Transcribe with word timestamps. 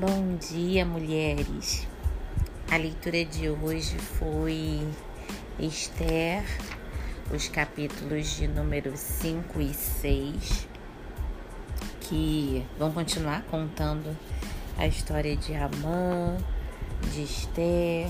Bom 0.00 0.36
dia, 0.36 0.82
mulheres. 0.86 1.86
A 2.70 2.78
leitura 2.78 3.22
de 3.22 3.50
hoje 3.50 3.98
foi 3.98 4.88
Esther, 5.58 6.42
os 7.30 7.48
capítulos 7.48 8.34
de 8.34 8.48
número 8.48 8.96
5 8.96 9.60
e 9.60 9.74
6, 9.74 10.68
que 12.00 12.66
vão 12.78 12.90
continuar 12.92 13.42
contando 13.50 14.16
a 14.78 14.86
história 14.86 15.36
de 15.36 15.54
Amã, 15.54 16.34
de 17.12 17.22
Esther, 17.24 18.08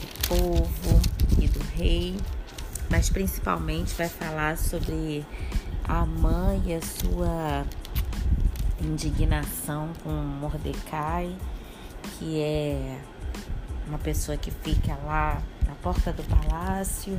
do 0.00 0.28
povo 0.28 1.00
e 1.40 1.46
do 1.46 1.60
rei, 1.76 2.16
mas 2.90 3.08
principalmente 3.08 3.94
vai 3.94 4.08
falar 4.08 4.58
sobre 4.58 5.24
Amã 5.84 6.60
e 6.66 6.74
a 6.74 6.82
sua 6.82 7.64
indignação 8.80 9.90
com 10.02 10.10
Mordecai, 10.10 11.34
que 12.18 12.40
é 12.40 13.00
uma 13.86 13.98
pessoa 13.98 14.36
que 14.36 14.50
fica 14.50 14.96
lá 15.04 15.42
na 15.66 15.74
porta 15.76 16.12
do 16.12 16.22
palácio 16.24 17.18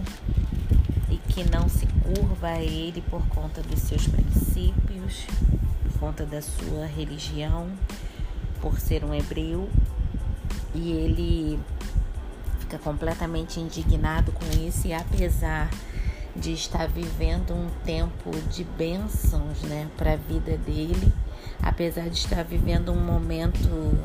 e 1.09 1.17
que 1.17 1.49
não 1.49 1.67
se 1.69 1.87
curva 1.87 2.47
a 2.47 2.61
ele 2.61 3.01
por 3.01 3.25
conta 3.27 3.61
dos 3.61 3.79
seus 3.79 4.07
princípios, 4.07 5.25
por 5.83 5.99
conta 5.99 6.25
da 6.25 6.41
sua 6.41 6.85
religião, 6.85 7.69
por 8.61 8.79
ser 8.79 9.03
um 9.03 9.13
hebreu, 9.13 9.69
e 10.75 10.91
ele 10.91 11.59
fica 12.59 12.77
completamente 12.77 13.59
indignado 13.59 14.31
com 14.31 14.45
isso 14.67 14.87
e 14.87 14.93
apesar 14.93 15.69
de 16.35 16.53
estar 16.53 16.87
vivendo 16.87 17.53
um 17.53 17.69
tempo 17.83 18.29
de 18.51 18.63
bênçãos, 18.63 19.61
né, 19.63 19.87
para 19.97 20.13
a 20.13 20.15
vida 20.15 20.57
dele, 20.57 21.11
apesar 21.61 22.09
de 22.09 22.17
estar 22.17 22.43
vivendo 22.43 22.91
um 22.91 22.99
momento 22.99 23.97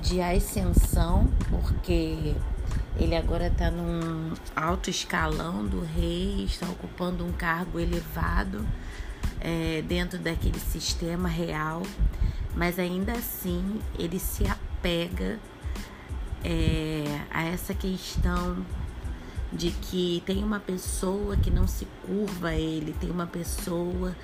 de 0.00 0.20
ascensão, 0.20 1.28
porque 1.48 2.34
ele 2.98 3.16
agora 3.16 3.46
está 3.46 3.70
num 3.70 4.32
alto 4.54 4.90
escalão 4.90 5.64
do 5.64 5.80
rei, 5.80 6.44
está 6.44 6.66
ocupando 6.66 7.24
um 7.24 7.32
cargo 7.32 7.78
elevado 7.78 8.66
é, 9.40 9.82
dentro 9.82 10.18
daquele 10.18 10.58
sistema 10.58 11.28
real, 11.28 11.82
mas 12.54 12.78
ainda 12.78 13.12
assim 13.12 13.80
ele 13.98 14.18
se 14.18 14.44
apega 14.46 15.38
é, 16.44 17.20
a 17.30 17.44
essa 17.44 17.72
questão 17.72 18.64
de 19.52 19.70
que 19.70 20.22
tem 20.24 20.42
uma 20.42 20.58
pessoa 20.58 21.36
que 21.36 21.50
não 21.50 21.66
se 21.66 21.86
curva 22.06 22.48
a 22.48 22.54
ele, 22.54 22.94
tem 22.98 23.10
uma 23.10 23.26
pessoa 23.26 24.16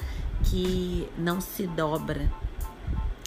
que 0.44 1.06
não 1.18 1.40
se 1.40 1.66
dobra. 1.66 2.30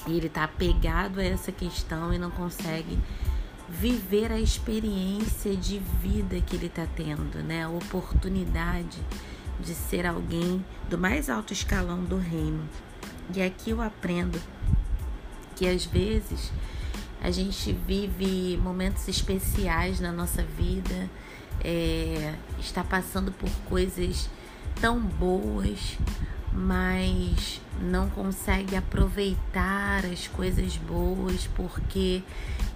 E 0.07 0.17
ele 0.17 0.27
está 0.27 0.43
apegado 0.45 1.19
a 1.19 1.23
essa 1.23 1.51
questão 1.51 2.11
e 2.11 2.17
não 2.17 2.31
consegue 2.31 2.97
viver 3.69 4.31
a 4.31 4.39
experiência 4.39 5.55
de 5.55 5.77
vida 6.01 6.41
que 6.41 6.55
ele 6.55 6.65
está 6.65 6.87
tendo, 6.95 7.43
né? 7.43 7.63
A 7.63 7.69
oportunidade 7.69 8.97
de 9.59 9.75
ser 9.75 10.05
alguém 10.07 10.65
do 10.89 10.97
mais 10.97 11.29
alto 11.29 11.53
escalão 11.53 12.03
do 12.03 12.17
reino. 12.17 12.67
E 13.33 13.41
aqui 13.41 13.69
eu 13.69 13.81
aprendo 13.81 14.41
que 15.55 15.67
às 15.67 15.85
vezes 15.85 16.51
a 17.21 17.29
gente 17.29 17.71
vive 17.71 18.57
momentos 18.57 19.07
especiais 19.07 19.99
na 19.99 20.11
nossa 20.11 20.43
vida, 20.43 21.07
é, 21.63 22.35
está 22.59 22.83
passando 22.83 23.31
por 23.31 23.49
coisas 23.67 24.29
tão 24.79 24.99
boas, 24.99 25.97
mas 26.53 27.61
não 27.81 28.09
consegue 28.09 28.75
aproveitar 28.75 30.05
as 30.05 30.27
coisas 30.27 30.75
boas 30.77 31.47
porque 31.55 32.23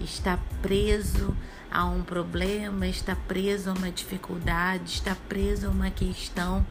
está 0.00 0.38
preso 0.62 1.36
a 1.70 1.84
um 1.84 2.02
problema, 2.02 2.86
está 2.86 3.14
preso 3.14 3.70
a 3.70 3.72
uma 3.72 3.90
dificuldade, 3.90 4.84
está 4.92 5.16
preso 5.28 5.66
a 5.66 5.70
uma 5.70 5.90
questão 5.90 6.64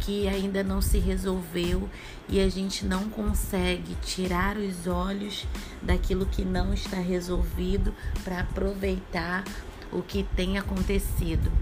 que 0.00 0.26
ainda 0.26 0.64
não 0.64 0.82
se 0.82 0.98
resolveu 0.98 1.88
e 2.28 2.40
a 2.40 2.48
gente 2.48 2.84
não 2.84 3.08
consegue 3.08 3.94
tirar 4.02 4.56
os 4.56 4.86
olhos 4.86 5.46
daquilo 5.80 6.26
que 6.26 6.44
não 6.44 6.74
está 6.74 6.96
resolvido 6.96 7.94
para 8.24 8.40
aproveitar 8.40 9.44
o 9.92 10.02
que 10.02 10.24
tem 10.34 10.58
acontecido. 10.58 11.52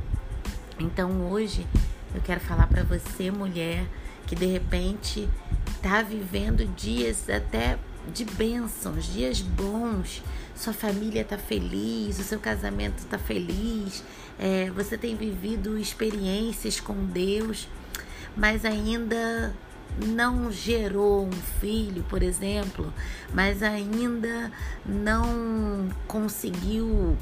Então 0.79 1.31
hoje 1.31 1.67
eu 2.15 2.21
quero 2.23 2.41
falar 2.41 2.67
para 2.67 2.83
você, 2.83 3.31
mulher, 3.31 3.85
que 4.27 4.35
de 4.35 4.47
repente 4.47 5.29
está 5.75 6.03
vivendo 6.03 6.65
dias 6.75 7.29
até 7.29 7.79
de 8.13 8.25
bênçãos, 8.25 9.05
dias 9.05 9.41
bons, 9.41 10.23
sua 10.55 10.73
família 10.73 11.23
está 11.23 11.37
feliz, 11.37 12.19
o 12.19 12.23
seu 12.23 12.39
casamento 12.39 12.99
está 12.99 13.19
feliz, 13.19 14.03
é, 14.39 14.71
você 14.71 14.97
tem 14.97 15.17
vivido 15.17 15.79
experiências 15.79 16.81
com 16.81 16.95
Deus, 17.07 17.69
mas 18.37 18.65
ainda 18.65 19.55
não 19.99 20.51
gerou 20.51 21.27
um 21.27 21.33
filho, 21.61 22.05
por 22.09 22.23
exemplo, 22.23 22.93
mas 23.33 23.63
ainda 23.63 24.51
não 24.87 25.89
conseguiu 26.07 27.17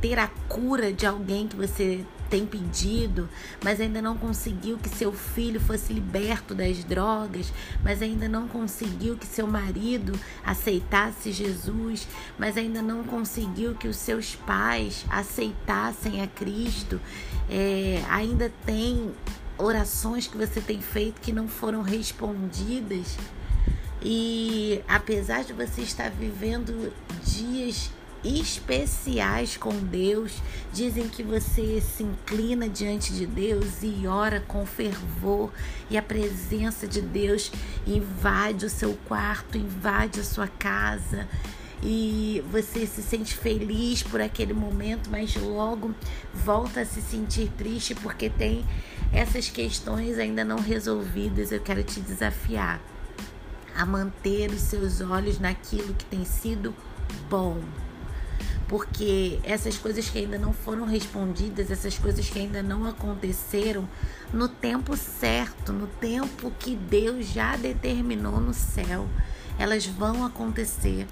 ter 0.00 0.18
a 0.18 0.28
cura 0.48 0.92
de 0.92 1.06
alguém 1.06 1.48
que 1.48 1.56
você 1.56 2.04
tem 2.28 2.44
pedido, 2.44 3.28
mas 3.62 3.80
ainda 3.80 4.02
não 4.02 4.16
conseguiu 4.16 4.78
que 4.78 4.88
seu 4.88 5.12
filho 5.12 5.60
fosse 5.60 5.92
liberto 5.92 6.54
das 6.54 6.82
drogas, 6.84 7.52
mas 7.82 8.02
ainda 8.02 8.28
não 8.28 8.48
conseguiu 8.48 9.16
que 9.16 9.26
seu 9.26 9.46
marido 9.46 10.18
aceitasse 10.44 11.32
Jesus, 11.32 12.06
mas 12.38 12.56
ainda 12.56 12.82
não 12.82 13.04
conseguiu 13.04 13.74
que 13.74 13.88
os 13.88 13.96
seus 13.96 14.34
pais 14.34 15.04
aceitassem 15.08 16.20
a 16.20 16.26
Cristo, 16.26 17.00
é, 17.48 18.02
ainda 18.08 18.52
tem 18.64 19.12
orações 19.58 20.26
que 20.26 20.36
você 20.36 20.60
tem 20.60 20.80
feito 20.80 21.20
que 21.20 21.32
não 21.32 21.48
foram 21.48 21.82
respondidas. 21.82 23.16
E 24.02 24.82
apesar 24.86 25.42
de 25.42 25.52
você 25.52 25.80
estar 25.80 26.10
vivendo 26.10 26.92
dias 27.24 27.90
especiais 28.24 29.56
com 29.56 29.72
Deus. 29.72 30.42
Dizem 30.72 31.08
que 31.08 31.22
você 31.22 31.80
se 31.80 32.02
inclina 32.02 32.68
diante 32.68 33.12
de 33.12 33.26
Deus 33.26 33.82
e 33.82 34.06
ora 34.06 34.40
com 34.40 34.66
fervor, 34.66 35.50
e 35.90 35.96
a 35.96 36.02
presença 36.02 36.86
de 36.86 37.00
Deus 37.00 37.52
invade 37.86 38.66
o 38.66 38.70
seu 38.70 38.96
quarto, 39.06 39.56
invade 39.56 40.20
a 40.20 40.24
sua 40.24 40.48
casa. 40.48 41.28
E 41.82 42.42
você 42.50 42.86
se 42.86 43.02
sente 43.02 43.34
feliz 43.34 44.02
por 44.02 44.20
aquele 44.20 44.54
momento, 44.54 45.10
mas 45.10 45.36
logo 45.36 45.94
volta 46.32 46.80
a 46.80 46.86
se 46.86 47.02
sentir 47.02 47.50
triste 47.56 47.94
porque 47.94 48.30
tem 48.30 48.64
essas 49.12 49.50
questões 49.50 50.18
ainda 50.18 50.42
não 50.44 50.58
resolvidas. 50.58 51.52
Eu 51.52 51.60
quero 51.60 51.84
te 51.84 52.00
desafiar 52.00 52.80
a 53.76 53.84
manter 53.84 54.50
os 54.50 54.62
seus 54.62 55.02
olhos 55.02 55.38
naquilo 55.38 55.92
que 55.92 56.04
tem 56.06 56.24
sido 56.24 56.74
bom 57.28 57.60
porque 58.68 59.38
essas 59.44 59.76
coisas 59.78 60.08
que 60.08 60.18
ainda 60.18 60.38
não 60.38 60.52
foram 60.52 60.84
respondidas, 60.84 61.70
essas 61.70 61.98
coisas 61.98 62.28
que 62.28 62.38
ainda 62.38 62.62
não 62.62 62.86
aconteceram, 62.86 63.88
no 64.32 64.48
tempo 64.48 64.96
certo, 64.96 65.72
no 65.72 65.86
tempo 65.86 66.52
que 66.58 66.74
Deus 66.74 67.26
já 67.26 67.56
determinou 67.56 68.40
no 68.40 68.52
céu, 68.52 69.06
elas 69.58 69.86
vão 69.86 70.24
acontecer. 70.24 71.06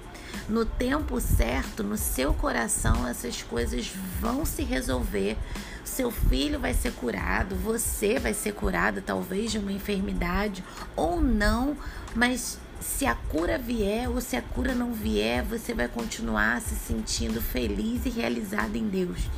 No 0.49 0.65
tempo 0.65 1.19
certo, 1.21 1.81
no 1.81 1.97
seu 1.97 2.33
coração, 2.33 3.07
essas 3.07 3.41
coisas 3.41 3.91
vão 4.19 4.45
se 4.45 4.63
resolver. 4.63 5.37
Seu 5.83 6.11
filho 6.11 6.59
vai 6.59 6.73
ser 6.73 6.91
curado, 6.91 7.55
você 7.55 8.19
vai 8.19 8.33
ser 8.33 8.53
curado, 8.53 9.01
talvez 9.01 9.51
de 9.51 9.57
uma 9.57 9.71
enfermidade 9.71 10.63
ou 10.95 11.21
não, 11.21 11.77
mas 12.13 12.59
se 12.79 13.05
a 13.05 13.15
cura 13.15 13.57
vier 13.57 14.09
ou 14.09 14.21
se 14.21 14.35
a 14.35 14.41
cura 14.41 14.73
não 14.73 14.93
vier, 14.93 15.43
você 15.43 15.73
vai 15.73 15.87
continuar 15.87 16.61
se 16.61 16.75
sentindo 16.75 17.41
feliz 17.41 18.05
e 18.05 18.09
realizado 18.09 18.75
em 18.75 18.87
Deus. 18.87 19.29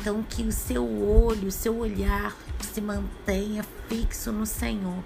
Então, 0.00 0.22
que 0.22 0.42
o 0.42 0.52
seu 0.52 0.84
olho, 1.02 1.48
o 1.48 1.52
seu 1.52 1.78
olhar 1.78 2.36
se 2.60 2.80
mantenha 2.80 3.64
fixo 3.88 4.32
no 4.32 4.44
Senhor 4.44 5.02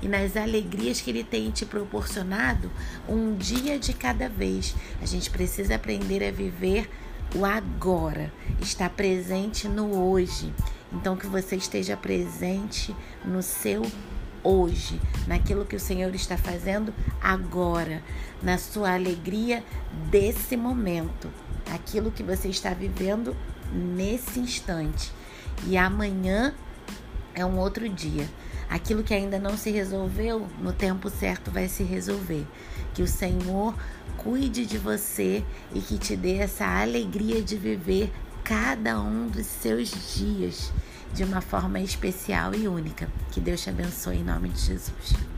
e 0.00 0.08
nas 0.08 0.36
alegrias 0.36 1.00
que 1.00 1.10
Ele 1.10 1.22
tem 1.22 1.50
te 1.50 1.64
proporcionado, 1.64 2.70
um 3.08 3.34
dia 3.36 3.78
de 3.78 3.92
cada 3.92 4.28
vez. 4.28 4.74
A 5.00 5.06
gente 5.06 5.30
precisa 5.30 5.74
aprender 5.74 6.26
a 6.26 6.32
viver 6.32 6.90
o 7.34 7.44
agora, 7.44 8.32
estar 8.60 8.90
presente 8.90 9.68
no 9.68 9.96
hoje. 9.96 10.52
Então, 10.92 11.16
que 11.16 11.26
você 11.26 11.56
esteja 11.56 11.96
presente 11.96 12.94
no 13.24 13.42
seu 13.42 13.82
hoje, 14.42 15.00
naquilo 15.26 15.64
que 15.64 15.76
o 15.76 15.80
Senhor 15.80 16.14
está 16.14 16.36
fazendo 16.36 16.92
agora, 17.20 18.02
na 18.42 18.58
sua 18.58 18.94
alegria 18.94 19.64
desse 20.10 20.56
momento, 20.56 21.30
aquilo 21.72 22.10
que 22.10 22.22
você 22.22 22.48
está 22.48 22.70
vivendo 22.70 23.36
nesse 23.72 24.40
instante. 24.40 25.12
E 25.66 25.76
amanhã 25.76 26.54
é 27.34 27.44
um 27.44 27.58
outro 27.58 27.88
dia. 27.88 28.28
Aquilo 28.68 29.02
que 29.02 29.12
ainda 29.12 29.38
não 29.38 29.56
se 29.56 29.70
resolveu, 29.70 30.46
no 30.58 30.72
tempo 30.72 31.10
certo 31.10 31.50
vai 31.50 31.68
se 31.68 31.82
resolver. 31.82 32.46
Que 32.94 33.02
o 33.02 33.06
Senhor 33.06 33.74
cuide 34.16 34.66
de 34.66 34.78
você 34.78 35.44
e 35.74 35.80
que 35.80 35.98
te 35.98 36.16
dê 36.16 36.36
essa 36.36 36.64
alegria 36.64 37.42
de 37.42 37.56
viver 37.56 38.10
cada 38.44 39.00
um 39.00 39.28
dos 39.28 39.46
seus 39.46 40.14
dias 40.14 40.72
de 41.14 41.24
uma 41.24 41.40
forma 41.40 41.80
especial 41.80 42.54
e 42.54 42.66
única. 42.66 43.08
Que 43.30 43.40
Deus 43.40 43.62
te 43.62 43.70
abençoe 43.70 44.18
em 44.18 44.24
nome 44.24 44.48
de 44.48 44.60
Jesus. 44.60 45.31